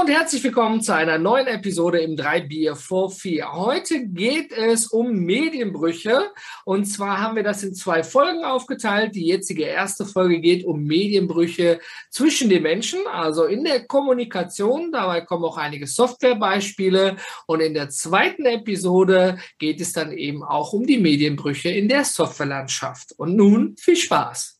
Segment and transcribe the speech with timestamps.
[0.00, 3.52] Und herzlich willkommen zu einer neuen Episode im 3 Bier for 4.
[3.52, 6.30] Heute geht es um Medienbrüche
[6.64, 9.16] und zwar haben wir das in zwei Folgen aufgeteilt.
[9.16, 11.80] Die jetzige erste Folge geht um Medienbrüche
[12.10, 14.92] zwischen den Menschen, also in der Kommunikation.
[14.92, 20.72] Dabei kommen auch einige Softwarebeispiele und in der zweiten Episode geht es dann eben auch
[20.74, 23.14] um die Medienbrüche in der Softwarelandschaft.
[23.16, 24.57] Und nun viel Spaß!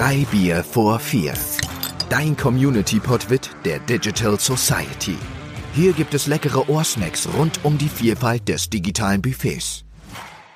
[0.00, 1.34] Drei Bier vor vier.
[2.08, 3.26] Dein Community-Pod
[3.66, 5.14] der Digital Society.
[5.74, 9.84] Hier gibt es leckere Ohrsnacks rund um die Vielfalt des digitalen Buffets.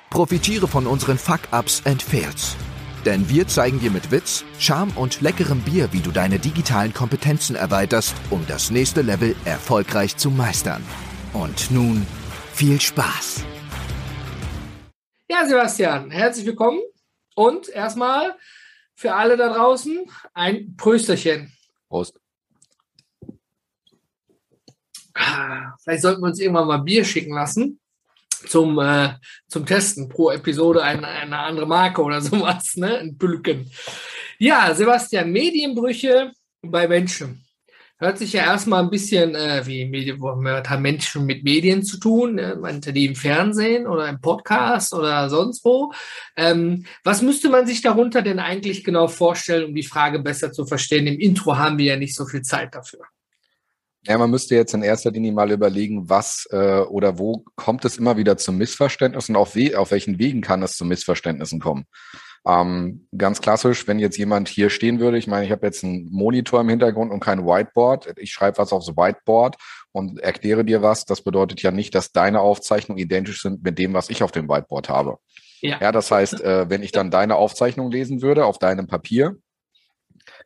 [0.09, 2.55] Profitiere von unseren Fuck-Ups and Fails.
[3.05, 7.55] Denn wir zeigen dir mit Witz, Charme und leckerem Bier, wie du deine digitalen Kompetenzen
[7.55, 10.83] erweiterst, um das nächste Level erfolgreich zu meistern.
[11.33, 12.07] Und nun
[12.51, 13.43] viel Spaß!
[15.29, 16.79] Ja, Sebastian, herzlich willkommen.
[17.35, 18.33] Und erstmal
[18.95, 21.53] für alle da draußen ein Prösterchen.
[21.89, 22.19] Prost.
[25.13, 27.79] Ah, vielleicht sollten wir uns irgendwann mal Bier schicken lassen
[28.47, 29.13] zum, äh,
[29.47, 30.09] zum Testen.
[30.09, 32.97] Pro Episode eine, eine andere Marke oder sowas, ne?
[32.97, 33.69] Ein Pülken.
[34.37, 37.44] Ja, Sebastian, Medienbrüche bei Menschen.
[37.97, 42.35] Hört sich ja erstmal ein bisschen äh, wie Medien, haben Menschen mit Medien zu tun,
[42.35, 42.57] ne?
[42.59, 45.93] manche die im Fernsehen oder im Podcast oder sonst wo.
[46.35, 50.65] Ähm, was müsste man sich darunter denn eigentlich genau vorstellen, um die Frage besser zu
[50.65, 51.07] verstehen?
[51.07, 52.99] Im Intro haben wir ja nicht so viel Zeit dafür.
[54.07, 57.97] Ja, man müsste jetzt in erster Linie mal überlegen, was äh, oder wo kommt es
[57.97, 61.85] immer wieder zu Missverständnissen und auf, we auf welchen Wegen kann es zu Missverständnissen kommen.
[62.47, 66.11] Ähm, ganz klassisch, wenn jetzt jemand hier stehen würde, ich meine, ich habe jetzt einen
[66.11, 69.55] Monitor im Hintergrund und kein Whiteboard, ich schreibe was aufs Whiteboard
[69.91, 73.93] und erkläre dir was, das bedeutet ja nicht, dass deine Aufzeichnungen identisch sind mit dem,
[73.93, 75.17] was ich auf dem Whiteboard habe.
[75.61, 79.37] Ja, ja das heißt, äh, wenn ich dann deine Aufzeichnung lesen würde auf deinem Papier,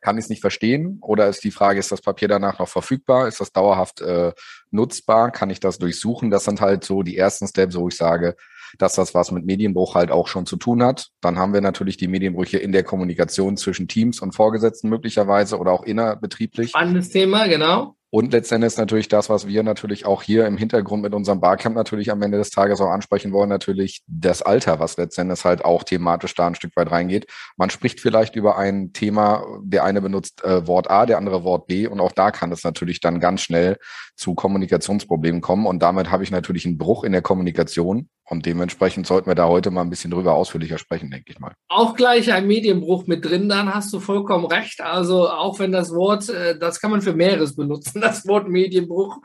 [0.00, 0.98] kann ich es nicht verstehen?
[1.02, 3.28] Oder ist die Frage, ist das Papier danach noch verfügbar?
[3.28, 4.32] Ist das dauerhaft äh,
[4.70, 5.30] nutzbar?
[5.30, 6.30] Kann ich das durchsuchen?
[6.30, 8.36] Das sind halt so die ersten Steps, wo ich sage,
[8.78, 11.08] dass das was mit Medienbruch halt auch schon zu tun hat.
[11.20, 15.72] Dann haben wir natürlich die Medienbrüche in der Kommunikation zwischen Teams und Vorgesetzten möglicherweise oder
[15.72, 16.70] auch innerbetrieblich.
[16.70, 17.96] Spannendes Thema, genau.
[18.12, 22.10] Und letztendlich natürlich das, was wir natürlich auch hier im Hintergrund mit unserem Barcamp natürlich
[22.10, 26.34] am Ende des Tages auch ansprechen wollen, natürlich das Alter, was letztendlich halt auch thematisch
[26.34, 27.26] da ein Stück weit reingeht.
[27.56, 31.68] Man spricht vielleicht über ein Thema, der eine benutzt äh, Wort A, der andere Wort
[31.68, 31.86] B.
[31.86, 33.78] Und auch da kann es natürlich dann ganz schnell
[34.16, 35.66] zu Kommunikationsproblemen kommen.
[35.66, 39.48] Und damit habe ich natürlich einen Bruch in der Kommunikation und dementsprechend sollten wir da
[39.48, 41.52] heute mal ein bisschen drüber ausführlicher sprechen, denke ich mal.
[41.68, 44.80] Auch gleich ein Medienbruch mit drin, dann hast du vollkommen recht.
[44.80, 49.18] Also auch wenn das Wort, äh, das kann man für mehreres benutzen, das Wort Medienbruch.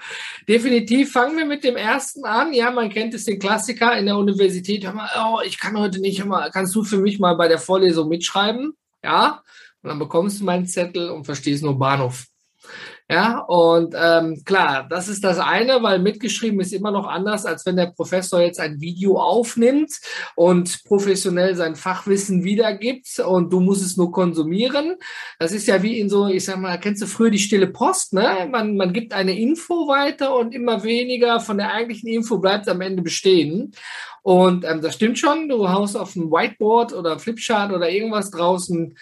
[0.50, 2.52] Definitiv fangen wir mit dem ersten an.
[2.52, 4.84] Ja, man kennt es den Klassiker in der Universität.
[4.84, 7.48] Hör mal, oh, ich kann heute nicht, hör mal, kannst du für mich mal bei
[7.48, 8.74] der Vorlesung mitschreiben?
[9.04, 9.44] Ja,
[9.84, 12.26] und dann bekommst du meinen Zettel und verstehst nur Bahnhof.
[13.08, 17.64] Ja, und ähm, klar, das ist das eine, weil mitgeschrieben ist immer noch anders, als
[17.68, 19.92] wenn der Professor jetzt ein Video aufnimmt
[20.36, 24.96] und professionell sein Fachwissen wiedergibt und du musst es nur konsumieren.
[25.38, 28.14] Das ist ja wie in so, ich sag mal, kennst du früher die stille Post,
[28.14, 28.48] ne?
[28.52, 32.82] Man, man gibt eine Info weiter und immer weniger von der eigentlichen Info bleibt am
[32.82, 33.72] Ende bestehen.
[34.24, 38.98] Und ähm, das stimmt schon, du haust auf ein Whiteboard oder Flipchart oder irgendwas draußen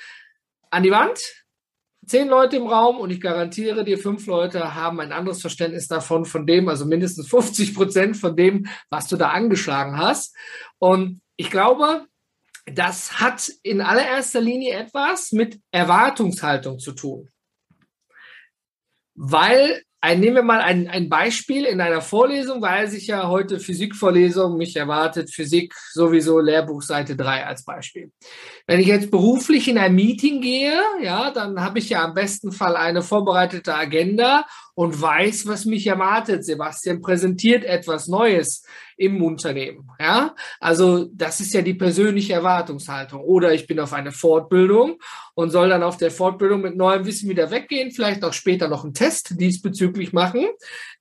[0.72, 1.43] an die Wand
[2.06, 6.26] zehn Leute im Raum und ich garantiere dir, fünf Leute haben ein anderes Verständnis davon,
[6.26, 10.36] von dem, also mindestens 50 Prozent von dem, was du da angeschlagen hast.
[10.80, 12.06] Und ich glaube,
[12.66, 17.30] das hat in allererster Linie etwas mit Erwartungshaltung zu tun.
[19.16, 23.62] Weil ein, nehmen wir mal ein, ein Beispiel in einer Vorlesung, weil sich ja heute
[23.62, 28.12] Physikvorlesung mich erwartet, Physik sowieso Lehrbuch Seite 3 als Beispiel.
[28.68, 32.52] Wenn ich jetzt beruflich in ein Meeting gehe, ja, dann habe ich ja am besten
[32.52, 34.46] Fall eine vorbereitete Agenda
[34.76, 36.46] und weiß, was mich erwartet.
[36.46, 38.64] Sebastian präsentiert etwas Neues
[38.98, 39.90] im Unternehmen.
[40.00, 43.22] Ja, also das ist ja die persönliche Erwartungshaltung.
[43.22, 45.00] Oder ich bin auf eine Fortbildung
[45.36, 48.84] und soll dann auf der Fortbildung mit neuem Wissen wieder weggehen, vielleicht auch später noch
[48.84, 50.48] einen Test diesbezüglich machen.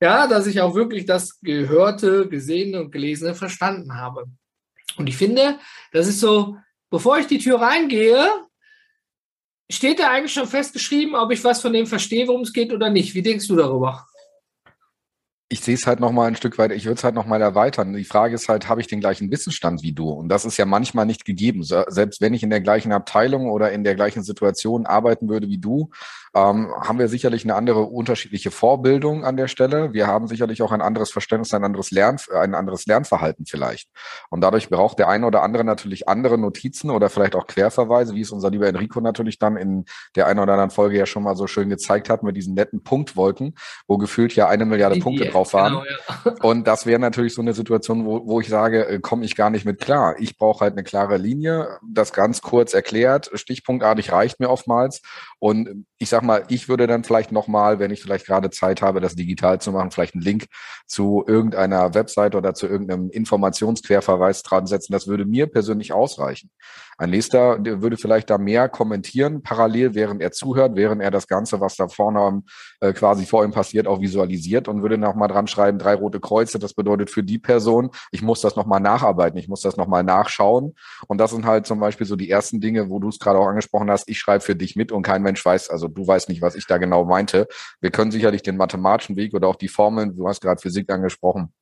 [0.00, 4.24] Ja, dass ich auch wirklich das Gehörte, Gesehene und Gelesene verstanden habe.
[4.96, 5.58] Und ich finde,
[5.92, 6.56] das ist so,
[6.90, 8.28] bevor ich die Tür reingehe,
[9.74, 12.90] steht da eigentlich schon festgeschrieben, ob ich was von dem verstehe, worum es geht oder
[12.90, 13.14] nicht.
[13.14, 14.06] Wie denkst du darüber?
[15.52, 17.42] ich sehe es halt noch mal ein Stück weit, ich würde es halt noch mal
[17.42, 17.92] erweitern.
[17.92, 20.08] Die Frage ist halt, habe ich den gleichen Wissensstand wie du?
[20.08, 21.62] Und das ist ja manchmal nicht gegeben.
[21.62, 25.58] Selbst wenn ich in der gleichen Abteilung oder in der gleichen Situation arbeiten würde wie
[25.58, 25.90] du,
[26.34, 29.92] ähm, haben wir sicherlich eine andere unterschiedliche Vorbildung an der Stelle.
[29.92, 33.88] Wir haben sicherlich auch ein anderes Verständnis, ein anderes Lern, ein anderes Lernverhalten vielleicht.
[34.30, 38.22] Und dadurch braucht der eine oder andere natürlich andere Notizen oder vielleicht auch Querverweise, wie
[38.22, 39.84] es unser lieber Enrico natürlich dann in
[40.16, 42.82] der einen oder anderen Folge ja schon mal so schön gezeigt hat mit diesen netten
[42.82, 43.54] Punktwolken,
[43.86, 45.74] wo gefühlt ja eine Milliarde Punkte drauf waren.
[45.74, 46.32] Genau, ja.
[46.42, 49.50] Und das wäre natürlich so eine Situation, wo, wo ich sage, äh, komme ich gar
[49.50, 50.14] nicht mit klar.
[50.18, 55.02] Ich brauche halt eine klare Linie, das ganz kurz erklärt, stichpunktartig reicht mir oftmals.
[55.38, 59.00] Und ich sag mal, ich würde dann vielleicht nochmal, wenn ich vielleicht gerade Zeit habe,
[59.00, 60.46] das digital zu machen, vielleicht einen Link
[60.86, 64.92] zu irgendeiner Website oder zu irgendeinem Informationsquerverweis dran setzen.
[64.92, 66.50] Das würde mir persönlich ausreichen.
[66.98, 71.60] Ein nächster würde vielleicht da mehr kommentieren, parallel, während er zuhört, während er das Ganze,
[71.60, 72.42] was da vorne
[72.80, 76.58] äh, quasi vor ihm passiert, auch visualisiert und würde nochmal dran schreiben, drei rote Kreuze,
[76.58, 80.74] das bedeutet für die Person, ich muss das nochmal nacharbeiten, ich muss das nochmal nachschauen.
[81.08, 83.46] Und das sind halt zum Beispiel so die ersten Dinge, wo du es gerade auch
[83.46, 86.42] angesprochen hast, ich schreibe für dich mit und kein Mensch weiß, also du weißt nicht,
[86.42, 87.46] was ich da genau meinte.
[87.80, 91.52] Wir können sicherlich den mathematischen Weg oder auch die Formeln, du hast gerade Physik angesprochen,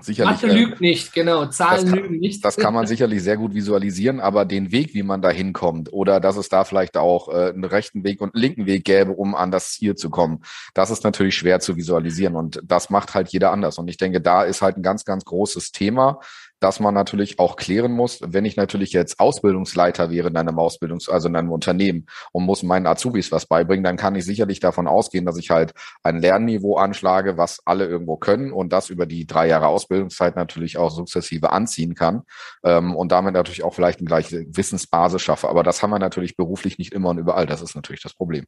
[0.00, 1.46] Sicherlich, Mathe lügt nicht, genau.
[1.46, 2.44] Zahlen kann, lügen nicht.
[2.44, 6.20] Das kann man sicherlich sehr gut visualisieren, aber den Weg, wie man da hinkommt, oder
[6.20, 9.34] dass es da vielleicht auch äh, einen rechten Weg und einen linken Weg gäbe, um
[9.34, 10.42] an das Ziel zu kommen,
[10.74, 13.78] das ist natürlich schwer zu visualisieren und das macht halt jeder anders.
[13.78, 16.20] Und ich denke, da ist halt ein ganz, ganz großes Thema,
[16.60, 21.10] dass man natürlich auch klären muss, wenn ich natürlich jetzt Ausbildungsleiter wäre in einem Ausbildungs-,
[21.10, 24.86] also in einem Unternehmen und muss meinen Azubis was beibringen, dann kann ich sicherlich davon
[24.86, 25.72] ausgehen, dass ich halt
[26.02, 30.78] ein Lernniveau anschlage, was alle irgendwo können und das über die drei Jahre Ausbildungszeit natürlich
[30.78, 32.22] auch sukzessive anziehen kann
[32.64, 35.48] ähm, und damit natürlich auch vielleicht eine gleiche Wissensbasis schaffe.
[35.48, 37.46] Aber das haben wir natürlich beruflich nicht immer und überall.
[37.46, 38.44] Das ist natürlich das Problem.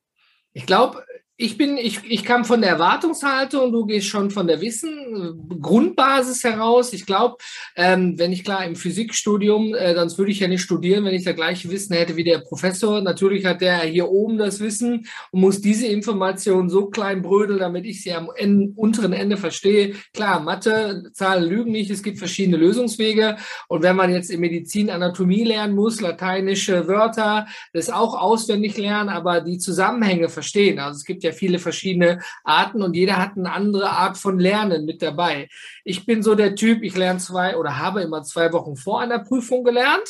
[0.53, 1.05] Ich glaube,
[1.43, 6.45] ich bin, ich, ich kam von der Erwartungshaltung, du gehst schon von der Wissen, Grundbasis
[6.45, 6.93] heraus.
[6.93, 7.37] Ich glaube,
[7.77, 11.25] ähm, wenn ich klar im Physikstudium, äh, dann würde ich ja nicht studieren, wenn ich
[11.25, 13.01] das gleiche Wissen hätte wie der Professor.
[13.01, 17.87] Natürlich hat der hier oben das Wissen und muss diese Information so klein brödeln, damit
[17.87, 19.95] ich sie am Ende, unteren Ende verstehe.
[20.13, 23.39] Klar, Mathe, Zahlen lügen nicht, es gibt verschiedene Lösungswege.
[23.67, 29.09] Und wenn man jetzt in Medizin Anatomie lernen muss, lateinische Wörter, das auch auswendig lernen,
[29.09, 30.79] aber die Zusammenhänge verstehen.
[30.79, 34.39] Also es gibt ja ja viele verschiedene Arten und jeder hat eine andere Art von
[34.39, 35.49] Lernen mit dabei.
[35.85, 39.19] Ich bin so der Typ, ich lerne zwei oder habe immer zwei Wochen vor einer
[39.19, 40.09] Prüfung gelernt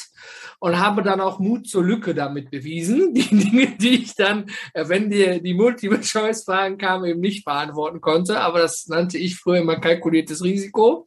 [0.61, 3.15] und habe dann auch Mut zur Lücke damit bewiesen.
[3.21, 8.41] Die Dinge, die ich dann, äh, wenn die, die Multiple-Choice-Fragen kamen, eben nicht beantworten konnte.
[8.41, 11.07] Aber das nannte ich früher immer kalkuliertes Risiko.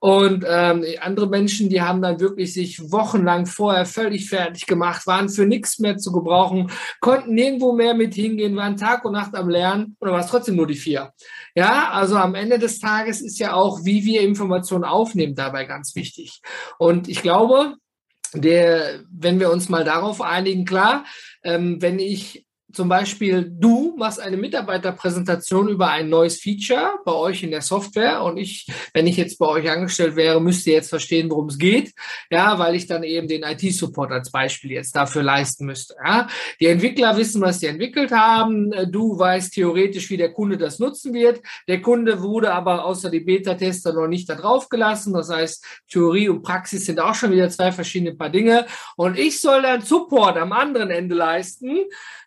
[0.00, 5.28] Und ähm, andere Menschen, die haben dann wirklich sich wochenlang vorher völlig fertig gemacht, waren
[5.28, 6.70] für nichts mehr zu gebrauchen,
[7.00, 10.56] konnten nirgendwo mehr mit hingehen, waren Tag und Nacht am Lernen oder war es trotzdem
[10.56, 11.12] nur die vier.
[11.54, 15.94] Ja, also am Ende des Tages ist ja auch, wie wir Informationen aufnehmen, dabei ganz
[15.94, 16.40] wichtig.
[16.78, 17.74] Und ich glaube,
[18.32, 21.04] der, wenn wir uns mal darauf einigen, klar,
[21.42, 22.45] ähm, wenn ich
[22.76, 28.22] zum Beispiel du machst eine Mitarbeiterpräsentation über ein neues Feature bei euch in der Software
[28.22, 31.94] und ich, wenn ich jetzt bei euch angestellt wäre, müsste jetzt verstehen, worum es geht,
[32.30, 35.96] ja, weil ich dann eben den IT-Support als Beispiel jetzt dafür leisten müsste.
[36.04, 36.28] Ja.
[36.60, 38.70] Die Entwickler wissen, was sie entwickelt haben.
[38.92, 41.40] Du weißt theoretisch, wie der Kunde das nutzen wird.
[41.68, 45.14] Der Kunde wurde aber außer die Beta-Tester noch nicht da drauf gelassen.
[45.14, 48.66] Das heißt, Theorie und Praxis sind auch schon wieder zwei verschiedene Paar Dinge.
[48.96, 51.78] Und ich soll dann Support am anderen Ende leisten.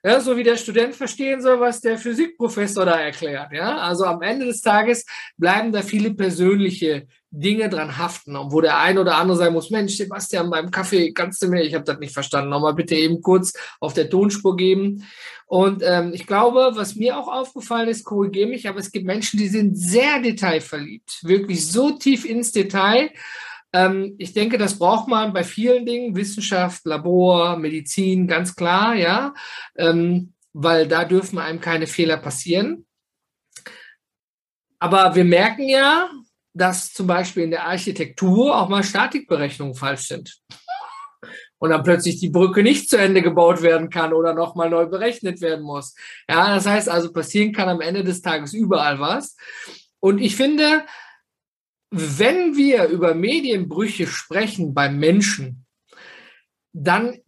[0.03, 3.51] Ja, so wie der Student verstehen soll, was der Physikprofessor da erklärt.
[3.51, 5.05] Ja, also am Ende des Tages
[5.37, 9.95] bleiben da viele persönliche Dinge dran haften, wo der ein oder andere sagen muss, Mensch,
[9.97, 13.53] Sebastian, beim Kaffee kannst du mir, ich habe das nicht verstanden, nochmal bitte eben kurz
[13.79, 15.05] auf der Tonspur geben.
[15.45, 19.37] Und ähm, ich glaube, was mir auch aufgefallen ist, korrigiere mich, aber es gibt Menschen,
[19.39, 23.11] die sind sehr detailverliebt, wirklich so tief ins Detail.
[23.73, 29.33] Ähm, ich denke, das braucht man bei vielen Dingen, Wissenschaft, Labor, Medizin, ganz klar, ja.
[29.77, 32.85] Ähm, weil da dürfen einem keine Fehler passieren.
[34.79, 36.09] Aber wir merken ja,
[36.53, 40.39] dass zum Beispiel in der Architektur auch mal Statikberechnungen falsch sind.
[41.59, 45.41] Und dann plötzlich die Brücke nicht zu Ende gebaut werden kann oder nochmal neu berechnet
[45.41, 45.93] werden muss.
[46.29, 49.35] Ja, das heißt also, passieren kann am Ende des Tages überall was.
[49.99, 50.85] Und ich finde,
[51.91, 55.65] wenn wir über Medienbrüche sprechen beim Menschen,
[56.71, 57.19] dann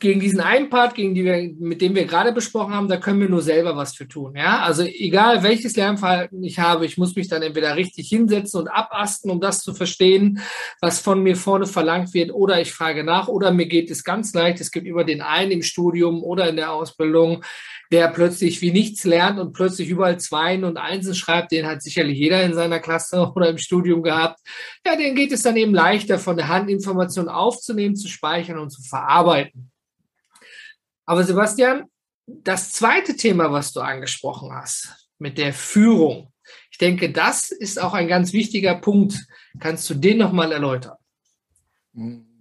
[0.00, 3.20] gegen diesen einen Part, gegen die wir, mit dem wir gerade besprochen haben, da können
[3.20, 4.36] wir nur selber was für tun.
[4.36, 8.68] Ja, also egal welches Lernverhalten ich habe, ich muss mich dann entweder richtig hinsetzen und
[8.68, 10.40] abasten, um das zu verstehen,
[10.80, 14.32] was von mir vorne verlangt wird, oder ich frage nach, oder mir geht es ganz
[14.34, 14.60] leicht.
[14.60, 17.44] Es gibt immer den einen im Studium oder in der Ausbildung,
[17.90, 22.18] der plötzlich wie nichts lernt und plötzlich überall Zweien und Einsen schreibt, den hat sicherlich
[22.18, 24.40] jeder in seiner Klasse oder im Studium gehabt.
[24.86, 28.70] Ja, den geht es dann eben leichter, von der Hand Informationen aufzunehmen, zu speichern und
[28.70, 29.70] zu verarbeiten.
[31.06, 31.84] Aber Sebastian,
[32.26, 36.30] Das zweite Thema, was du angesprochen hast, mit der Führung.
[36.70, 39.18] Ich denke, das ist auch ein ganz wichtiger Punkt.
[39.58, 40.96] Kannst du den nochmal erläutern?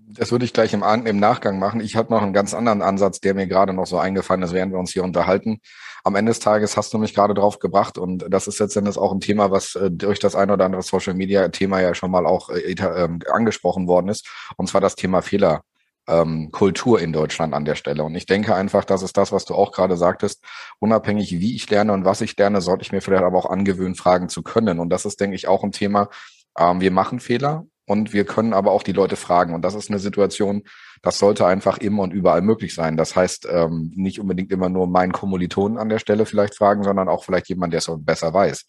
[0.10, 1.82] Das würde ich gleich im, im Nachgang machen.
[1.82, 4.72] Ich habe noch einen ganz anderen Ansatz, der mir gerade noch so eingefallen ist, während
[4.72, 5.60] wir uns hier unterhalten.
[6.06, 9.12] Am Ende des Tages hast du mich gerade drauf gebracht und das ist letztendlich auch
[9.12, 12.26] ein Thema, was äh, durch das ein oder andere Social Media Thema ja schon mal
[12.26, 14.30] auch äh, äh, angesprochen worden ist.
[14.56, 15.64] Und zwar das Thema Fehler
[16.08, 18.06] ähm, Kultur in Deutschland an der Stelle.
[18.06, 20.42] Und ich denke einfach, das ist das, was du auch gerade sagtest.
[20.80, 23.96] Unabhängig, wie ich lerne und was ich lerne, sollte ich mir vielleicht aber auch angewöhnen,
[23.96, 24.80] fragen zu können.
[24.80, 26.08] Und das ist, denke ich, auch ein Thema.
[26.58, 29.56] Ähm, wir machen Fehler und wir können aber auch die Leute fragen.
[29.56, 30.64] Und das ist eine Situation,
[31.02, 32.98] das sollte einfach immer und überall möglich sein.
[32.98, 37.08] Das heißt, ähm, nicht unbedingt immer nur meinen Kommilitonen an der Stelle vielleicht fragen, sondern
[37.08, 38.66] auch vielleicht jemand, der es besser weiß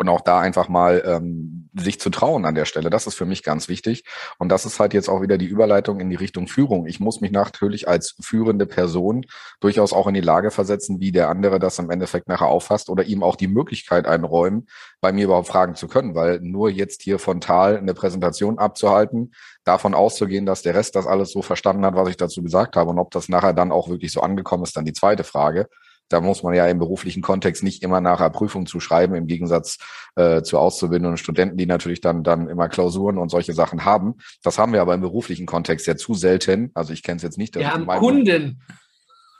[0.00, 2.88] und auch da einfach mal ähm, sich zu trauen an der Stelle.
[2.88, 4.04] Das ist für mich ganz wichtig.
[4.38, 6.86] Und das ist halt jetzt auch wieder die Überleitung in die Richtung Führung.
[6.86, 9.26] Ich muss mich natürlich als führende Person
[9.60, 13.04] durchaus auch in die Lage versetzen, wie der andere das im Endeffekt nachher auffasst oder
[13.04, 14.68] ihm auch die Möglichkeit einräumen,
[15.02, 16.14] bei mir überhaupt fragen zu können.
[16.14, 21.30] Weil nur jetzt hier frontal eine Präsentation abzuhalten, davon auszugehen, dass der Rest das alles
[21.30, 24.12] so verstanden hat, was ich dazu gesagt habe und ob das nachher dann auch wirklich
[24.12, 25.68] so angekommen ist, dann die zweite Frage
[26.10, 29.78] da muss man ja im beruflichen Kontext nicht immer nachher Prüfung zu schreiben, im Gegensatz
[30.16, 34.16] äh, zu Auszubildenden und Studenten, die natürlich dann, dann immer Klausuren und solche Sachen haben.
[34.42, 36.70] Das haben wir aber im beruflichen Kontext ja zu selten.
[36.74, 37.54] Also ich kenne es jetzt nicht.
[37.54, 38.60] Wir haben Kunden.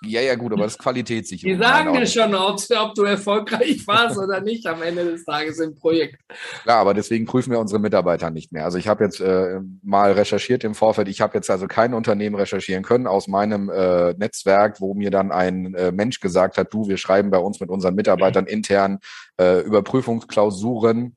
[0.03, 1.59] Ja, ja, gut, aber das ist Qualitätssicherung.
[1.59, 5.59] Die sagen dir schon, ob, ob, du erfolgreich warst oder nicht am Ende des Tages
[5.59, 6.23] im Projekt.
[6.63, 8.65] Klar, aber deswegen prüfen wir unsere Mitarbeiter nicht mehr.
[8.65, 11.09] Also ich habe jetzt äh, mal recherchiert im Vorfeld.
[11.09, 15.33] Ich habe jetzt also kein Unternehmen recherchieren können aus meinem äh, Netzwerk, wo mir dann
[15.33, 19.01] ein äh, Mensch gesagt hat, du, wir schreiben bei uns mit unseren Mitarbeitern intern
[19.39, 21.15] äh, Überprüfungsklausuren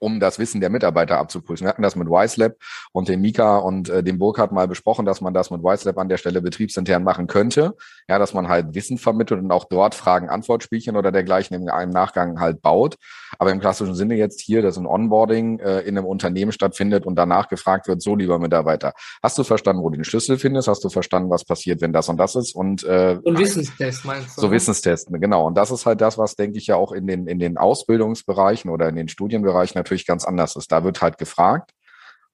[0.00, 1.64] um das Wissen der Mitarbeiter abzuprüfen.
[1.64, 2.56] Wir hatten das mit WiseLab
[2.92, 6.08] und dem Mika und äh, dem Burkhardt mal besprochen, dass man das mit WiseLab an
[6.08, 7.76] der Stelle betriebsintern machen könnte.
[8.08, 12.40] Ja, dass man halt Wissen vermittelt und auch dort Fragen-Antwortspielchen oder dergleichen im, im Nachgang
[12.40, 12.96] halt baut.
[13.38, 17.16] Aber im klassischen Sinne jetzt hier, dass ein Onboarding äh, in einem Unternehmen stattfindet und
[17.16, 20.68] danach gefragt wird, so lieber Mitarbeiter, hast du verstanden, wo du den Schlüssel findest?
[20.68, 22.54] Hast du verstanden, was passiert, wenn das und das ist?
[22.54, 24.40] Und äh, und Wissenstest meinst du?
[24.40, 25.46] So Wissenstest, genau.
[25.46, 28.70] Und das ist halt das, was denke ich ja auch in den in den Ausbildungsbereichen
[28.70, 30.70] oder in den Studienbereichen natürlich natürlich ganz anders ist.
[30.72, 31.72] Da wird halt gefragt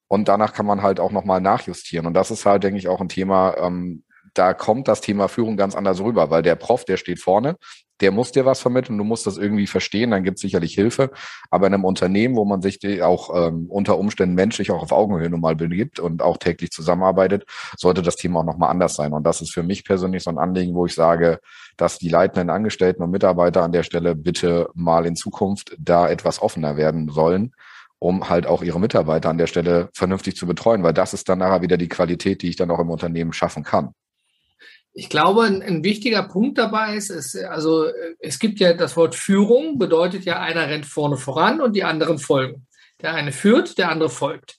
[0.07, 2.05] und danach kann man halt auch nochmal nachjustieren.
[2.05, 5.57] Und das ist halt, denke ich, auch ein Thema, ähm, da kommt das Thema Führung
[5.57, 7.57] ganz anders rüber, weil der Prof, der steht vorne,
[8.01, 11.11] der muss dir was vermitteln, du musst das irgendwie verstehen, dann gibt es sicherlich Hilfe.
[11.49, 15.29] Aber in einem Unternehmen, wo man sich auch ähm, unter Umständen menschlich auch auf Augenhöhe
[15.29, 17.45] nun mal begibt und auch täglich zusammenarbeitet,
[17.77, 19.13] sollte das Thema auch nochmal anders sein.
[19.13, 21.39] Und das ist für mich persönlich so ein Anliegen, wo ich sage,
[21.75, 26.41] dass die leitenden Angestellten und Mitarbeiter an der Stelle bitte mal in Zukunft da etwas
[26.41, 27.53] offener werden sollen,
[27.99, 31.39] um halt auch ihre Mitarbeiter an der Stelle vernünftig zu betreuen, weil das ist dann
[31.39, 33.93] nachher wieder die Qualität, die ich dann auch im Unternehmen schaffen kann.
[34.99, 37.85] Ich glaube, ein, ein, wichtiger Punkt dabei ist, ist, also
[38.17, 42.17] es gibt ja das Wort Führung, bedeutet ja, einer rennt vorne voran und die anderen
[42.17, 42.65] folgen.
[43.03, 44.57] Der eine führt, der andere folgt.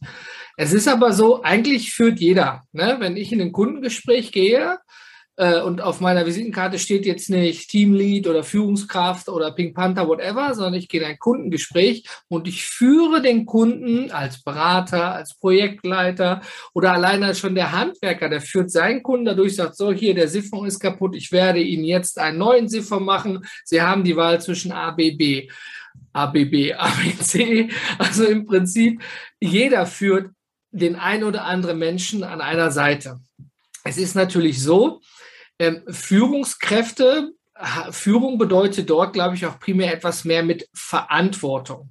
[0.56, 2.62] Es ist aber so, eigentlich führt jeder.
[2.70, 2.98] Ne?
[3.00, 4.78] Wenn ich in ein Kundengespräch gehe,
[5.38, 10.52] äh, und auf meiner Visitenkarte steht jetzt nicht Teamlead oder Führungskraft oder Pink Panther, whatever,
[10.52, 16.42] sondern ich gehe in ein Kundengespräch und ich führe den Kunden als Berater, als Projektleiter
[16.74, 20.66] oder alleine schon der Handwerker, der führt seinen Kunden dadurch, sagt, so hier, der Siphon
[20.66, 23.46] ist kaputt, ich werde Ihnen jetzt einen neuen Siphon machen.
[23.64, 25.48] Sie haben die Wahl zwischen ABB.
[26.12, 27.70] ABB, ABC.
[27.98, 29.00] Also im Prinzip,
[29.38, 30.32] jeder führt
[30.72, 33.20] den ein oder anderen Menschen an einer Seite.
[33.84, 35.00] Es ist natürlich so,
[35.88, 37.32] Führungskräfte
[37.90, 41.90] Führung bedeutet dort, glaube ich, auch primär etwas mehr mit Verantwortung.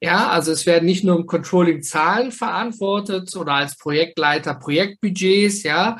[0.00, 5.96] Ja, also es werden nicht nur im Controlling Zahlen verantwortet oder als Projektleiter Projektbudgets, ja,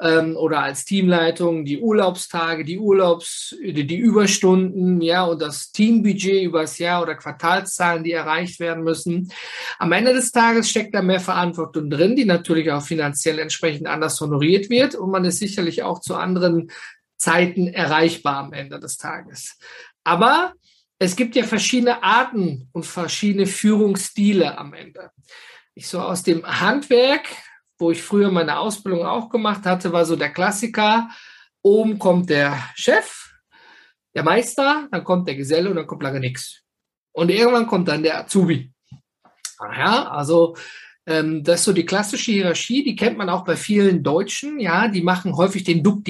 [0.00, 6.78] ähm, oder als Teamleitung die Urlaubstage, die Urlaubs, die Überstunden, ja, und das Teambudget übers
[6.78, 9.32] Jahr oder Quartalszahlen, die erreicht werden müssen.
[9.78, 14.20] Am Ende des Tages steckt da mehr Verantwortung drin, die natürlich auch finanziell entsprechend anders
[14.20, 16.70] honoriert wird und man ist sicherlich auch zu anderen
[17.18, 19.58] Zeiten erreichbar am Ende des Tages.
[20.04, 20.54] Aber
[20.98, 25.10] es gibt ja verschiedene Arten und verschiedene Führungsstile am Ende.
[25.74, 27.28] Ich so aus dem Handwerk,
[27.78, 31.08] wo ich früher meine Ausbildung auch gemacht hatte, war so der Klassiker.
[31.62, 33.32] Oben kommt der Chef,
[34.14, 36.62] der Meister, dann kommt der Geselle und dann kommt lange nichts.
[37.12, 38.72] Und irgendwann kommt dann der Azubi.
[39.60, 40.56] Ja, also
[41.06, 44.60] ähm, das ist so die klassische Hierarchie, die kennt man auch bei vielen Deutschen.
[44.60, 46.04] Ja, die machen häufig den Duck.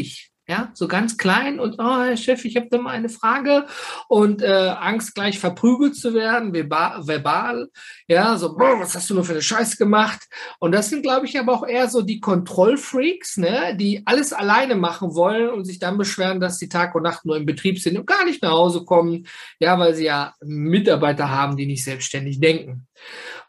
[0.51, 3.67] Ja, so ganz klein und, oh, Herr Chef, ich habe da mal eine Frage
[4.09, 7.69] und äh, Angst, gleich verprügelt zu werden, verbal, verbal.
[8.07, 10.23] Ja, so, boah, was hast du nur für eine Scheiße gemacht?
[10.59, 14.75] Und das sind, glaube ich, aber auch eher so die Kontrollfreaks, ne, die alles alleine
[14.75, 17.99] machen wollen und sich dann beschweren, dass sie Tag und Nacht nur im Betrieb sind
[17.99, 19.27] und gar nicht nach Hause kommen.
[19.61, 22.87] Ja, weil sie ja Mitarbeiter haben, die nicht selbstständig denken.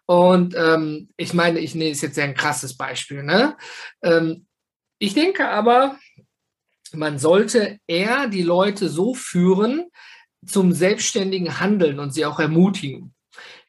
[0.05, 3.23] Und ähm, ich meine, ich nehme es jetzt sehr ein krasses Beispiel.
[3.23, 3.55] Ne?
[4.03, 4.47] Ähm,
[4.97, 5.97] ich denke aber,
[6.93, 9.85] man sollte eher die Leute so führen
[10.45, 13.13] zum selbstständigen Handeln und sie auch ermutigen.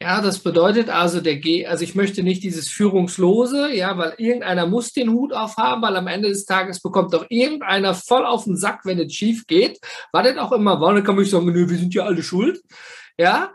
[0.03, 4.67] Ja, das bedeutet also, der G, also ich möchte nicht dieses Führungslose, ja, weil irgendeiner
[4.67, 8.57] muss den Hut aufhaben, weil am Ende des Tages bekommt doch irgendeiner voll auf den
[8.57, 9.79] Sack, wenn es schief geht.
[10.13, 12.23] War das auch immer war, dann kann man nicht sagen, nö, wir sind ja alle
[12.23, 12.63] schuld.
[13.19, 13.53] Ja,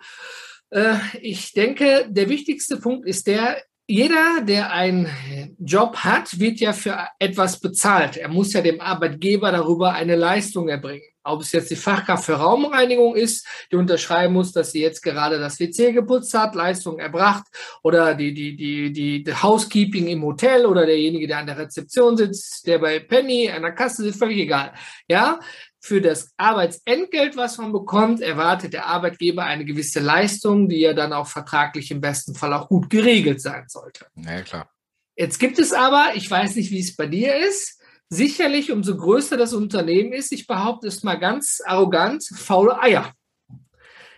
[0.70, 6.74] äh, ich denke, der wichtigste Punkt ist der, jeder, der einen Job hat, wird ja
[6.74, 8.18] für etwas bezahlt.
[8.18, 11.04] Er muss ja dem Arbeitgeber darüber eine Leistung erbringen.
[11.24, 15.40] Ob es jetzt die Fachkraft für Raumreinigung ist, die unterschreiben muss, dass sie jetzt gerade
[15.40, 17.46] das WC geputzt hat, Leistung erbracht,
[17.82, 22.16] oder die, die, die, die, die Housekeeping im Hotel oder derjenige, der an der Rezeption
[22.16, 24.74] sitzt, der bei Penny an der Kasse sitzt, völlig egal.
[25.08, 25.40] Ja,
[25.86, 31.14] für das Arbeitsentgelt, was man bekommt, erwartet der Arbeitgeber eine gewisse Leistung, die ja dann
[31.14, 34.08] auch vertraglich im besten Fall auch gut geregelt sein sollte.
[34.16, 34.72] Ja, klar.
[35.16, 39.38] Jetzt gibt es aber, ich weiß nicht, wie es bei dir ist, sicherlich umso größer
[39.38, 43.14] das Unternehmen ist, ich behaupte es mal ganz arrogant, faule Eier.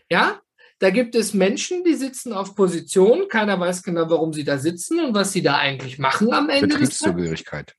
[0.09, 0.39] Ja,
[0.79, 5.01] da gibt es Menschen, die sitzen auf Position, keiner weiß genau, warum sie da sitzen
[5.03, 6.77] und was sie da eigentlich machen am Ende.
[6.77, 7.75] Betriebszugehörigkeit.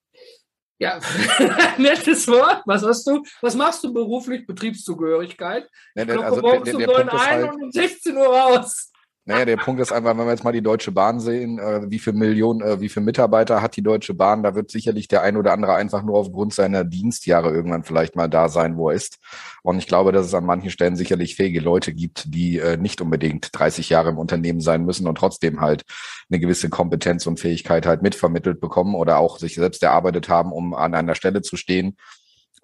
[0.80, 1.00] Ja,
[1.78, 2.62] nettes Wort.
[2.64, 3.24] Was hast du?
[3.40, 4.46] Was machst du beruflich?
[4.46, 5.68] Betriebszugehörigkeit?
[5.94, 8.92] Nee, nee, also morgens um 9 ein halt, und um 16 Uhr raus.
[9.28, 11.98] Naja, der Punkt ist einfach, wenn wir jetzt mal die Deutsche Bahn sehen, äh, wie
[11.98, 15.36] viele Millionen, äh, wie viele Mitarbeiter hat die Deutsche Bahn, da wird sicherlich der ein
[15.36, 19.18] oder andere einfach nur aufgrund seiner Dienstjahre irgendwann vielleicht mal da sein, wo er ist.
[19.62, 23.02] Und ich glaube, dass es an manchen Stellen sicherlich fähige Leute gibt, die äh, nicht
[23.02, 25.82] unbedingt 30 Jahre im Unternehmen sein müssen und trotzdem halt
[26.30, 30.72] eine gewisse Kompetenz und Fähigkeit halt mitvermittelt bekommen oder auch sich selbst erarbeitet haben, um
[30.72, 31.98] an einer Stelle zu stehen,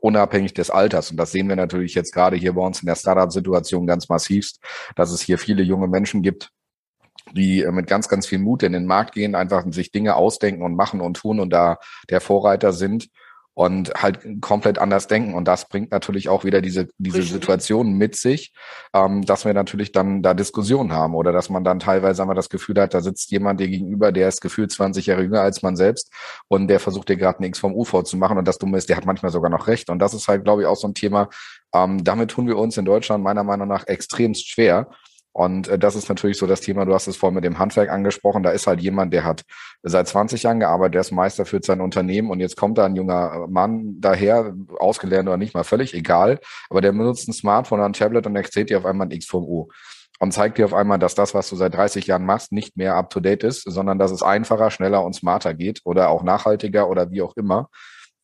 [0.05, 1.11] unabhängig des Alters.
[1.11, 4.61] Und das sehen wir natürlich jetzt gerade hier bei uns in der Startup-Situation ganz massivst,
[4.97, 6.51] dass es hier viele junge Menschen gibt,
[7.33, 10.63] die äh, mit ganz, ganz viel Mut in den Markt gehen, einfach sich Dinge ausdenken
[10.63, 11.79] und machen und tun und da
[12.11, 13.09] der Vorreiter sind
[13.55, 15.35] und halt komplett anders denken.
[15.35, 18.53] Und das bringt natürlich auch wieder diese, diese Situation mit sich,
[18.93, 22.51] ähm, dass wir natürlich dann da Diskussionen haben oder dass man dann teilweise einmal das
[22.51, 25.77] Gefühl hat, da sitzt jemand dir gegenüber, der ist gefühlt 20 Jahre jünger als man
[25.77, 26.13] selbst
[26.49, 28.39] und der versucht dir gerade nichts vom UV zu machen.
[28.39, 29.89] Und das Dumme ist, der hat manchmal sogar noch recht.
[29.89, 31.29] Und das ist halt, glaube ich, auch so ein Thema,
[31.73, 34.89] ähm, damit tun wir uns in Deutschland meiner Meinung nach extremst schwer.
[35.35, 37.91] Und äh, das ist natürlich so das Thema, du hast es vorhin mit dem Handwerk
[37.91, 39.43] angesprochen, da ist halt jemand, der hat
[39.83, 42.95] seit 20 Jahren gearbeitet, der ist Meister für sein Unternehmen und jetzt kommt da ein
[42.95, 46.39] junger Mann daher, ausgelernt oder nicht mal, völlig egal,
[46.71, 49.27] aber der benutzt ein Smartphone oder ein Tablet und erzählt dir auf einmal ein X
[49.27, 49.69] vom U
[50.21, 52.95] und zeigt dir auf einmal, dass das, was du seit 30 Jahren machst, nicht mehr
[52.95, 57.23] up-to-date ist, sondern dass es einfacher, schneller und smarter geht oder auch nachhaltiger oder wie
[57.23, 57.71] auch immer.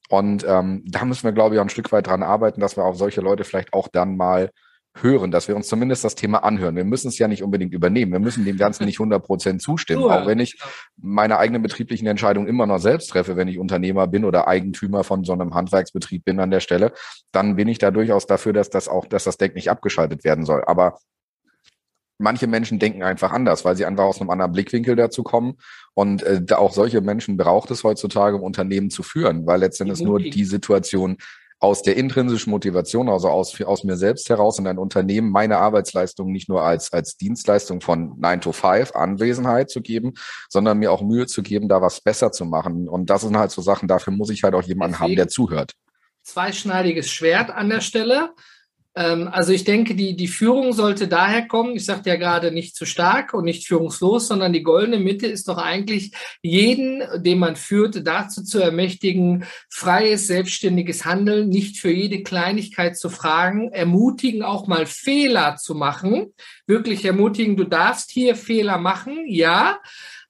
[0.09, 2.85] Und ähm, da müssen wir, glaube ich, auch ein Stück weit dran arbeiten, dass wir
[2.85, 4.51] auf solche Leute vielleicht auch dann mal
[4.95, 6.75] hören, dass wir uns zumindest das Thema anhören.
[6.77, 8.13] Wir müssen es ja nicht unbedingt übernehmen.
[8.13, 10.05] Wir müssen dem Ganzen nicht 100 Prozent zustimmen.
[10.05, 10.59] Auch wenn ich
[10.97, 15.25] meine eigenen betrieblichen Entscheidungen immer noch selbst treffe, wenn ich Unternehmer bin oder Eigentümer von
[15.25, 16.93] so einem Handwerksbetrieb bin an der Stelle,
[17.33, 20.45] dann bin ich da durchaus dafür, dass das auch, dass das Deck nicht abgeschaltet werden
[20.45, 20.65] soll.
[20.65, 20.99] Aber
[22.19, 25.55] manche Menschen denken einfach anders, weil sie einfach aus einem anderen Blickwinkel dazu kommen.
[25.95, 30.21] Und äh, auch solche Menschen braucht es heutzutage, um Unternehmen zu führen, weil letztendlich nur
[30.21, 31.17] die Situation
[31.61, 36.33] aus der intrinsischen Motivation, also aus, aus mir selbst heraus in ein Unternehmen meine Arbeitsleistung
[36.33, 40.15] nicht nur als, als Dienstleistung von 9 to 5 Anwesenheit zu geben,
[40.49, 42.89] sondern mir auch Mühe zu geben, da was besser zu machen.
[42.89, 45.29] Und das sind halt so Sachen, dafür muss ich halt auch jemanden Deswegen haben, der
[45.29, 45.75] zuhört.
[46.23, 48.31] Zweischneidiges Schwert an der Stelle.
[48.97, 52.75] Ähm, also ich denke, die, die Führung sollte daher kommen, ich sagte ja gerade nicht
[52.75, 57.57] zu stark und nicht führungslos, sondern die goldene Mitte ist doch eigentlich, jeden, den man
[57.57, 64.67] führt, dazu zu ermächtigen, freies, selbstständiges Handeln, nicht für jede Kleinigkeit zu fragen, ermutigen, auch
[64.67, 66.35] mal Fehler zu machen,
[66.67, 69.79] wirklich ermutigen, du darfst hier Fehler machen, ja,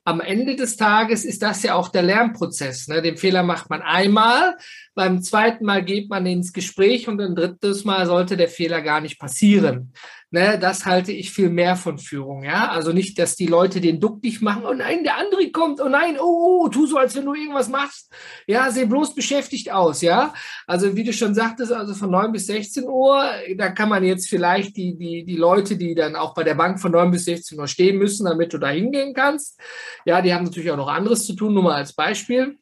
[0.05, 2.89] am Ende des Tages ist das ja auch der Lernprozess.
[2.89, 3.03] Ne?
[3.03, 4.57] Den Fehler macht man einmal,
[4.95, 9.01] beim zweiten Mal geht man ins Gespräch und ein drittes Mal sollte der Fehler gar
[9.01, 9.93] nicht passieren.
[10.33, 12.45] Ne, das halte ich viel mehr von Führung.
[12.45, 14.63] Ja, also nicht, dass die Leute den Duck nicht machen.
[14.65, 15.81] Oh nein, der andere kommt.
[15.81, 18.13] Oh nein, oh, oh, tu so, als wenn du irgendwas machst.
[18.47, 20.03] Ja, seh bloß beschäftigt aus.
[20.03, 20.33] Ja,
[20.69, 24.29] also wie du schon sagtest, also von 9 bis 16 Uhr, da kann man jetzt
[24.29, 27.59] vielleicht die, die, die Leute, die dann auch bei der Bank von 9 bis 16
[27.59, 29.61] Uhr stehen müssen, damit du da hingehen kannst.
[30.05, 32.57] Ja, die haben natürlich auch noch anderes zu tun, nur mal als Beispiel.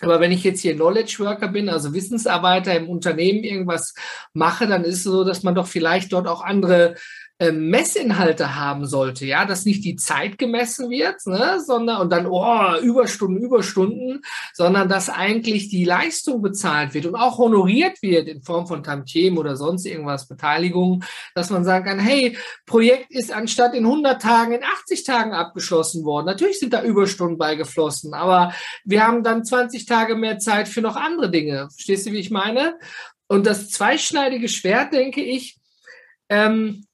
[0.00, 3.94] Aber wenn ich jetzt hier Knowledge Worker bin, also Wissensarbeiter im Unternehmen irgendwas
[4.32, 6.96] mache, dann ist es so, dass man doch vielleicht dort auch andere
[7.38, 12.26] äh, Messinhalte haben sollte, ja, dass nicht die Zeit gemessen wird, ne, sondern und dann
[12.26, 14.22] oh, Überstunden, Überstunden,
[14.54, 19.36] sondern dass eigentlich die Leistung bezahlt wird und auch honoriert wird in Form von Tantiem
[19.36, 24.52] oder sonst irgendwas Beteiligung, dass man sagen kann, hey, Projekt ist anstatt in 100 Tagen
[24.52, 26.24] in 80 Tagen abgeschlossen worden.
[26.24, 30.96] Natürlich sind da Überstunden beigeflossen, aber wir haben dann 20 Tage mehr Zeit für noch
[30.96, 31.68] andere Dinge.
[31.70, 32.78] Verstehst du, wie ich meine?
[33.28, 35.58] Und das zweischneidige Schwert, denke ich,
[36.30, 36.85] ähm,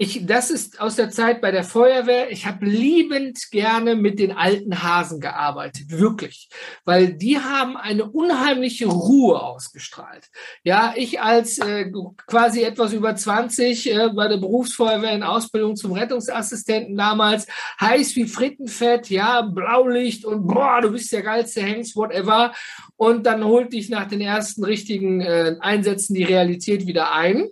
[0.00, 2.30] ich, das ist aus der Zeit bei der Feuerwehr.
[2.30, 6.48] Ich habe liebend gerne mit den alten Hasen gearbeitet, wirklich,
[6.84, 10.28] weil die haben eine unheimliche Ruhe ausgestrahlt.
[10.62, 11.90] Ja, ich als äh,
[12.28, 17.48] quasi etwas über 20 äh, bei der Berufsfeuerwehr in Ausbildung zum Rettungsassistenten damals,
[17.80, 22.54] heiß wie Frittenfett, ja, Blaulicht und boah, du bist der geilste Hengst, whatever.
[22.96, 27.48] Und dann holt dich nach den ersten richtigen äh, Einsätzen die Realität wieder ein.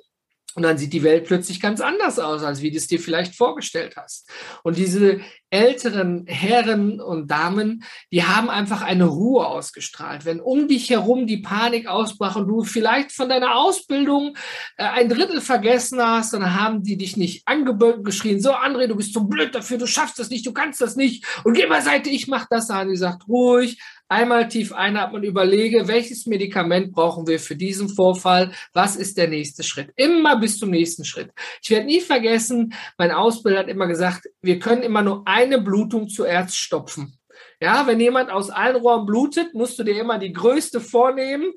[0.56, 3.36] Und dann sieht die Welt plötzlich ganz anders aus, als wie du es dir vielleicht
[3.36, 4.30] vorgestellt hast.
[4.62, 10.24] Und diese älteren Herren und Damen, die haben einfach eine Ruhe ausgestrahlt.
[10.24, 14.34] Wenn um dich herum die Panik ausbrach und du vielleicht von deiner Ausbildung
[14.78, 18.96] äh, ein Drittel vergessen hast, dann haben die dich nicht angebögt geschrien, so André, du
[18.96, 22.08] bist so blöd dafür, du schaffst das nicht, du kannst das nicht und geh beiseite,
[22.08, 22.88] ich mach das an.
[22.88, 28.52] Die sagt ruhig, einmal tief einatmen und überlege, welches Medikament brauchen wir für diesen Vorfall?
[28.72, 29.90] Was ist der nächste Schritt?
[29.96, 31.30] Immer bis zum nächsten Schritt.
[31.62, 36.08] Ich werde nie vergessen, mein Ausbilder hat immer gesagt, wir können immer nur eine Blutung
[36.08, 37.18] zuerst stopfen.
[37.60, 41.52] Ja, wenn jemand aus allen Rohren blutet, musst du dir immer die größte vornehmen,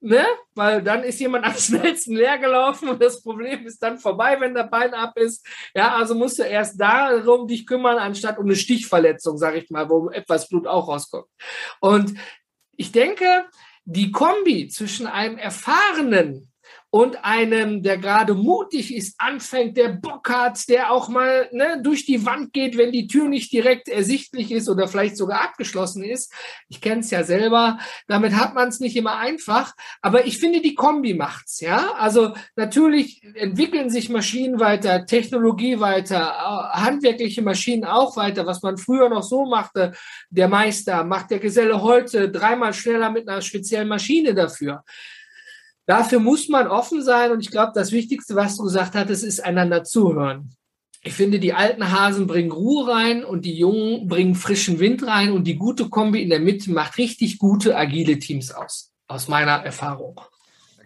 [0.00, 0.24] ne?
[0.54, 4.54] Weil dann ist jemand am schnellsten leer gelaufen und das Problem ist dann vorbei, wenn
[4.54, 5.46] der Bein ab ist.
[5.74, 9.88] Ja, also musst du erst darum dich kümmern, anstatt um eine Stichverletzung, sage ich mal,
[9.88, 11.28] wo etwas Blut auch rauskommt.
[11.80, 12.14] Und
[12.76, 13.44] ich denke,
[13.84, 16.49] die Kombi zwischen einem erfahrenen
[16.90, 22.04] und einem, der gerade mutig ist, anfängt, der Bock hat, der auch mal ne, durch
[22.04, 26.32] die Wand geht, wenn die Tür nicht direkt ersichtlich ist oder vielleicht sogar abgeschlossen ist.
[26.68, 27.78] Ich kenne es ja selber.
[28.08, 29.72] Damit hat man es nicht immer einfach.
[30.02, 31.60] Aber ich finde, die Kombi macht's.
[31.60, 38.46] Ja, also natürlich entwickeln sich Maschinen weiter, Technologie weiter, handwerkliche Maschinen auch weiter.
[38.46, 39.92] Was man früher noch so machte,
[40.28, 44.82] der Meister macht der Geselle heute dreimal schneller mit einer speziellen Maschine dafür.
[45.90, 49.44] Dafür muss man offen sein und ich glaube, das Wichtigste, was du gesagt hattest, ist
[49.44, 50.54] einander zuhören.
[51.02, 55.32] Ich finde, die alten Hasen bringen Ruhe rein und die Jungen bringen frischen Wind rein
[55.32, 59.64] und die gute Kombi in der Mitte macht richtig gute, agile Teams aus, aus meiner
[59.64, 60.20] Erfahrung.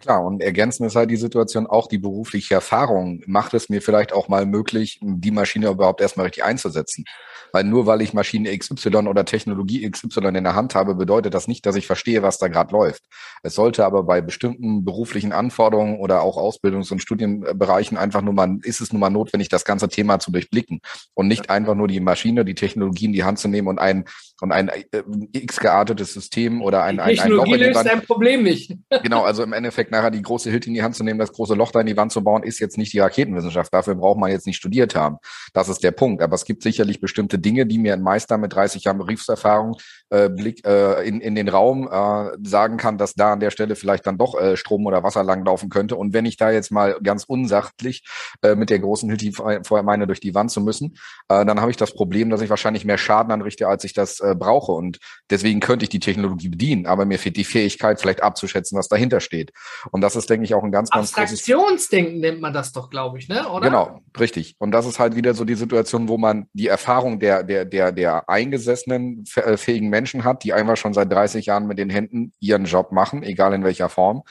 [0.05, 3.23] Klar, und ergänzend ist halt die Situation auch die berufliche Erfahrung.
[3.25, 7.05] Macht es mir vielleicht auch mal möglich, die Maschine überhaupt erstmal richtig einzusetzen.
[7.51, 11.47] Weil nur weil ich Maschine XY oder Technologie XY in der Hand habe, bedeutet das
[11.47, 13.03] nicht, dass ich verstehe, was da gerade läuft.
[13.41, 18.57] Es sollte aber bei bestimmten beruflichen Anforderungen oder auch Ausbildungs- und Studienbereichen einfach nur mal,
[18.61, 20.81] ist es nun mal notwendig, das ganze Thema zu durchblicken
[21.13, 24.05] und nicht einfach nur die Maschine, die Technologie in die Hand zu nehmen und ein,
[24.41, 24.83] und ein äh,
[25.31, 27.89] x geartetes System oder ein, ein, ein Loch in die Wand.
[27.89, 28.75] ein Problem nicht.
[29.01, 31.55] genau, also im Endeffekt nachher die große Hilt in die Hand zu nehmen, das große
[31.55, 33.73] Loch da in die Wand zu bauen, ist jetzt nicht die Raketenwissenschaft.
[33.73, 35.17] Dafür braucht man jetzt nicht studiert haben.
[35.53, 36.21] Das ist der Punkt.
[36.21, 39.77] Aber es gibt sicherlich bestimmte Dinge, die mir ein Meister mit 30 Jahren Berufserfahrung
[40.09, 43.75] äh, Blick äh, in, in den Raum äh, sagen kann, dass da an der Stelle
[43.75, 45.95] vielleicht dann doch äh, Strom oder Wasser langlaufen könnte.
[45.95, 48.05] Und wenn ich da jetzt mal ganz unsachtlich
[48.41, 50.97] äh, mit der großen Hilti vorher meine, durch die Wand zu müssen,
[51.29, 54.19] äh, dann habe ich das Problem, dass ich wahrscheinlich mehr Schaden anrichte, als ich das
[54.19, 54.71] äh, brauche.
[54.71, 58.87] Und deswegen könnte ich die Technologie bedienen, aber mir fehlt die Fähigkeit, vielleicht abzuschätzen, was
[58.87, 59.51] dahinter steht.
[59.91, 63.17] Und das ist, denke ich, auch ein ganz, ganz Abstraktionsdenken nennt man das doch, glaube
[63.19, 63.49] ich, ne?
[63.49, 63.67] Oder?
[63.67, 64.55] Genau, richtig.
[64.59, 67.91] Und das ist halt wieder so die Situation, wo man die Erfahrung der, der, der,
[67.91, 72.33] der eingesessenen, äh, fähigen Menschen hat, die einfach schon seit 30 Jahren mit den Händen
[72.39, 74.23] ihren Job machen, egal in welcher Form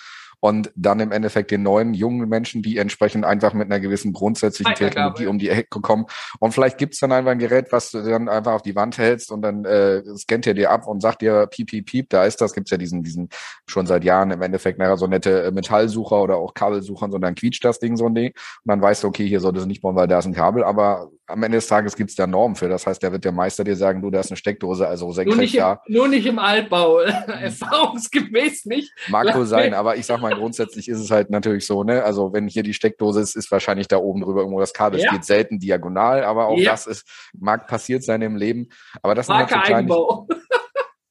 [0.44, 4.74] und dann im Endeffekt den neuen jungen Menschen, die entsprechend einfach mit einer gewissen grundsätzlichen
[4.74, 6.04] Technologie um die Ecke kommen.
[6.38, 9.32] Und vielleicht gibt's dann einfach ein Gerät, was du dann einfach auf die Wand hältst
[9.32, 12.42] und dann äh, scannt er dir ab und sagt dir piep, piep, piep, da ist
[12.42, 12.52] das.
[12.52, 13.30] Gibt's ja diesen, diesen
[13.66, 17.18] schon seit Jahren im Endeffekt nachher so nette äh, Metallsucher oder auch Kabelsucher und so,
[17.18, 18.32] dann quietscht das Ding so ein Ding.
[18.32, 20.62] Und dann weißt du, okay, hier solltest du nicht bauen, weil da ist ein Kabel,
[20.62, 22.68] aber am Ende des Tages gibt's da Normen für.
[22.68, 25.36] Das heißt, da wird der Meister dir sagen, du, da ist eine Steckdose, also senkrecht
[25.36, 28.92] nur nicht im, Nur nicht im Altbau, erfahrungsgemäß nicht.
[29.08, 32.02] Mag wohl sein, aber ich sag mal, grundsätzlich ist es halt natürlich so, ne?
[32.04, 35.00] Also wenn hier die Steckdose ist, ist wahrscheinlich da oben drüber irgendwo das Kabel.
[35.00, 35.06] Ja.
[35.06, 36.72] Es geht selten diagonal, aber auch ja.
[36.72, 38.68] das ist, mag passiert sein im Leben.
[39.02, 40.28] Aber das Marke sind halt so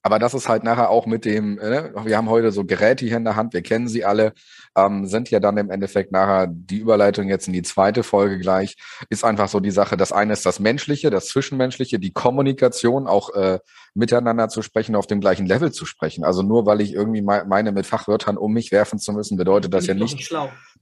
[0.06, 3.16] Aber das ist halt nachher auch mit dem, äh, wir haben heute so Geräte hier
[3.16, 4.34] in der Hand, wir kennen sie alle,
[4.76, 8.76] ähm, sind ja dann im Endeffekt nachher die Überleitung jetzt in die zweite Folge gleich,
[9.08, 13.34] ist einfach so die Sache, das eine ist das Menschliche, das Zwischenmenschliche, die Kommunikation, auch
[13.34, 13.60] äh,
[13.94, 16.22] miteinander zu sprechen, auf dem gleichen Level zu sprechen.
[16.22, 19.86] Also nur weil ich irgendwie meine, mit Fachwörtern um mich werfen zu müssen, bedeutet das
[19.86, 20.30] ja nicht,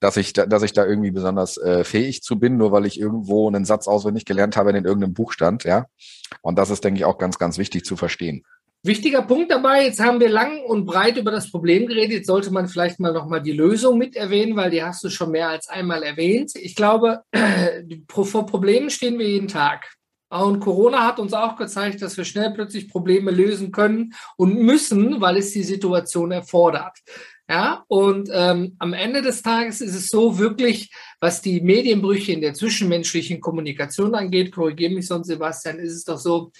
[0.00, 2.98] dass ich, da, dass ich da irgendwie besonders äh, fähig zu bin, nur weil ich
[2.98, 5.86] irgendwo einen Satz auswendig gelernt habe, in irgendeinem Buch stand, ja.
[6.40, 8.42] Und das ist, denke ich, auch ganz, ganz wichtig zu verstehen.
[8.84, 12.26] Wichtiger Punkt dabei, jetzt haben wir lang und breit über das Problem geredet.
[12.26, 15.50] Sollte man vielleicht mal nochmal die Lösung mit erwähnen, weil die hast du schon mehr
[15.50, 16.50] als einmal erwähnt.
[16.56, 17.22] Ich glaube,
[18.10, 19.88] vor Problemen stehen wir jeden Tag.
[20.30, 25.20] Und Corona hat uns auch gezeigt, dass wir schnell plötzlich Probleme lösen können und müssen,
[25.20, 26.98] weil es die Situation erfordert.
[27.48, 30.90] Ja, und ähm, am Ende des Tages ist es so wirklich,
[31.20, 36.18] was die Medienbrüche in der zwischenmenschlichen Kommunikation angeht, korrigiere mich sonst, Sebastian, ist es doch
[36.18, 36.50] so,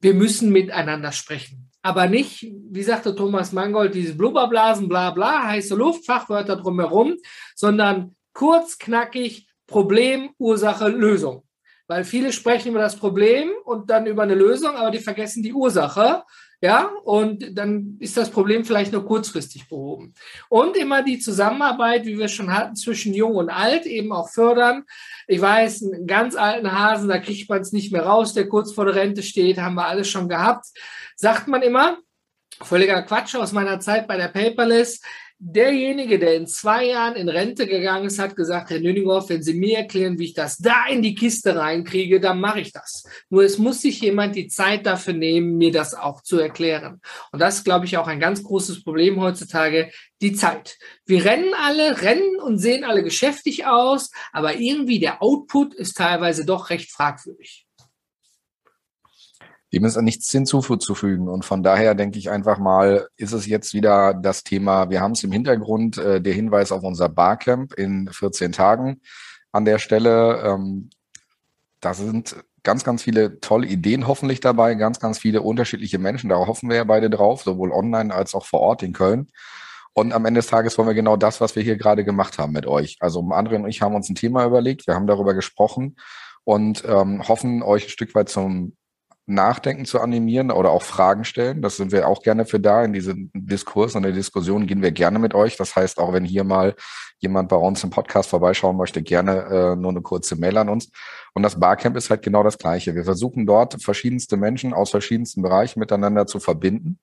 [0.00, 1.70] wir müssen miteinander sprechen.
[1.82, 7.16] Aber nicht, wie sagte Thomas Mangold, dieses Blubberblasen, bla bla, heiße Luft, Fachwörter drumherum,
[7.54, 11.44] sondern kurz, knackig, Problem, Ursache, Lösung.
[11.86, 15.52] Weil viele sprechen über das Problem und dann über eine Lösung, aber die vergessen die
[15.52, 16.24] Ursache.
[16.62, 20.14] Ja, und dann ist das Problem vielleicht nur kurzfristig behoben.
[20.48, 24.84] Und immer die Zusammenarbeit, wie wir schon hatten, zwischen Jung und Alt eben auch fördern.
[25.26, 28.72] Ich weiß, einen ganz alten Hasen, da kriegt man es nicht mehr raus, der kurz
[28.72, 30.66] vor der Rente steht, haben wir alles schon gehabt.
[31.14, 31.98] Sagt man immer,
[32.62, 35.02] völliger Quatsch aus meiner Zeit bei der Paperless.
[35.38, 39.52] Derjenige, der in zwei Jahren in Rente gegangen ist, hat gesagt, Herr Nüninghoff, wenn Sie
[39.52, 43.04] mir erklären, wie ich das da in die Kiste reinkriege, dann mache ich das.
[43.28, 47.02] Nur es muss sich jemand die Zeit dafür nehmen, mir das auch zu erklären.
[47.32, 49.90] Und das ist, glaube ich, auch ein ganz großes Problem heutzutage,
[50.22, 50.78] die Zeit.
[51.04, 56.46] Wir rennen alle, rennen und sehen alle geschäftig aus, aber irgendwie der Output ist teilweise
[56.46, 57.65] doch recht fragwürdig.
[59.72, 61.28] Dem ist nichts hinzuzufügen.
[61.28, 65.12] Und von daher denke ich einfach mal, ist es jetzt wieder das Thema, wir haben
[65.12, 69.00] es im Hintergrund, äh, der Hinweis auf unser Barcamp in 14 Tagen
[69.52, 70.42] an der Stelle.
[70.44, 70.90] Ähm,
[71.80, 76.30] da sind ganz, ganz viele tolle Ideen hoffentlich dabei, ganz, ganz viele unterschiedliche Menschen.
[76.30, 79.28] Da hoffen wir ja beide drauf, sowohl online als auch vor Ort in Köln.
[79.94, 82.52] Und am Ende des Tages wollen wir genau das, was wir hier gerade gemacht haben
[82.52, 82.98] mit euch.
[83.00, 85.96] Also André und ich haben uns ein Thema überlegt, wir haben darüber gesprochen
[86.44, 88.76] und ähm, hoffen, euch ein Stück weit zum
[89.26, 91.60] Nachdenken zu animieren oder auch Fragen stellen.
[91.60, 92.84] Das sind wir auch gerne für da.
[92.84, 95.56] In diesen Diskurs und der Diskussion gehen wir gerne mit euch.
[95.56, 96.76] Das heißt, auch wenn hier mal
[97.18, 100.90] jemand bei uns im Podcast vorbeischauen möchte, gerne äh, nur eine kurze Mail an uns.
[101.34, 102.94] Und das Barcamp ist halt genau das Gleiche.
[102.94, 107.00] Wir versuchen dort verschiedenste Menschen aus verschiedensten Bereichen miteinander zu verbinden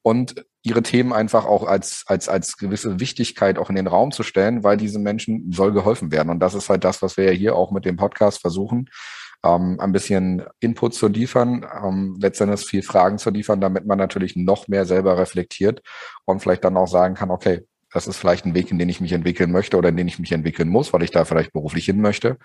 [0.00, 4.22] und ihre Themen einfach auch als, als, als gewisse Wichtigkeit auch in den Raum zu
[4.22, 6.30] stellen, weil diesen Menschen soll geholfen werden.
[6.30, 8.88] Und das ist halt das, was wir ja hier auch mit dem Podcast versuchen
[9.44, 14.36] ähm, ein bisschen Input zu liefern, ähm, letztendlich viel Fragen zu liefern, damit man natürlich
[14.36, 15.82] noch mehr selber reflektiert
[16.24, 19.00] und vielleicht dann auch sagen kann, okay, das ist vielleicht ein Weg, in den ich
[19.00, 21.84] mich entwickeln möchte oder in den ich mich entwickeln muss, weil ich da vielleicht beruflich
[21.84, 22.38] hin möchte.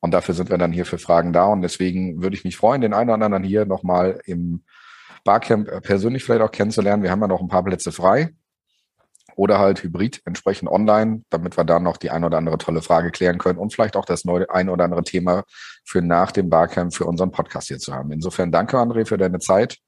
[0.00, 1.46] Und dafür sind wir dann hier für Fragen da.
[1.46, 4.62] Und deswegen würde ich mich freuen, den einen oder anderen hier nochmal im
[5.24, 7.02] Barcamp persönlich vielleicht auch kennenzulernen.
[7.02, 8.32] Wir haben ja noch ein paar Plätze frei
[9.36, 13.10] oder halt hybrid entsprechend online, damit wir da noch die ein oder andere tolle Frage
[13.10, 15.44] klären können und vielleicht auch das neue ein oder andere Thema
[15.84, 18.12] für nach dem Barcamp für unseren Podcast hier zu haben.
[18.12, 19.78] Insofern danke, André, für deine Zeit.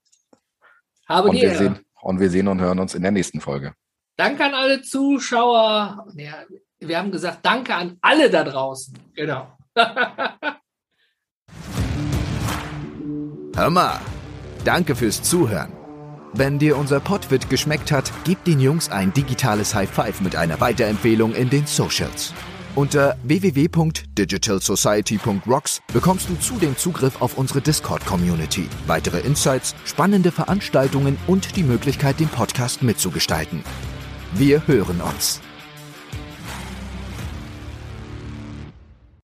[1.06, 3.74] Habe und wir sehen, Und wir sehen und hören uns in der nächsten Folge.
[4.16, 6.06] Danke an alle Zuschauer.
[6.14, 6.44] Ja,
[6.78, 8.96] wir haben gesagt, danke an alle da draußen.
[9.14, 9.48] Genau.
[13.56, 14.00] Hör mal,
[14.64, 15.73] danke fürs Zuhören.
[16.36, 20.60] Wenn dir unser Podwit geschmeckt hat, gib den Jungs ein digitales High Five mit einer
[20.60, 22.34] Weiterempfehlung in den Socials.
[22.74, 31.62] Unter www.digitalsociety.rocks bekommst du zudem Zugriff auf unsere Discord-Community, weitere Insights, spannende Veranstaltungen und die
[31.62, 33.62] Möglichkeit, den Podcast mitzugestalten.
[34.32, 35.40] Wir hören uns.